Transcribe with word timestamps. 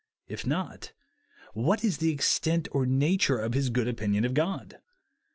If 0.27 0.47
not, 0.47 0.93
what 1.53 1.83
is 1.83 1.99
the 1.99 2.09
extent 2.09 2.67
or 2.71 2.87
nature 2.87 3.37
of 3.37 3.53
his 3.53 3.69
good 3.69 3.87
opinion 3.87 4.25
of 4.25 4.33
God? 4.33 4.79